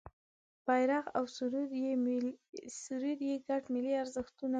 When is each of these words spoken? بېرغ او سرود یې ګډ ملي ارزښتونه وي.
بېرغ 0.65 1.05
او 1.17 1.23
سرود 1.35 3.21
یې 3.29 3.35
ګډ 3.47 3.63
ملي 3.73 3.93
ارزښتونه 4.03 4.47
وي. 4.47 4.49